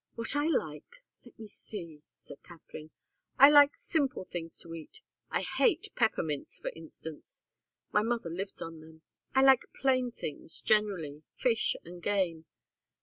"What 0.15 0.35
I 0.35 0.47
like? 0.47 1.03
let 1.25 1.37
me 1.37 1.45
see," 1.45 2.01
said 2.15 2.41
Katharine. 2.41 2.89
"I 3.37 3.51
like 3.51 3.77
simple 3.77 4.25
things 4.25 4.57
to 4.61 4.73
eat. 4.73 5.01
I 5.29 5.43
hate 5.43 5.89
peppermints, 5.95 6.57
for 6.59 6.71
instance. 6.75 7.43
My 7.91 8.01
mother 8.01 8.31
lives 8.31 8.63
on 8.63 8.79
them. 8.81 9.03
I 9.35 9.43
like 9.43 9.61
plain 9.79 10.11
things, 10.11 10.59
generally 10.61 11.21
fish 11.35 11.75
and 11.85 12.01
game. 12.01 12.45